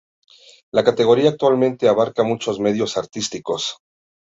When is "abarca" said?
1.87-2.23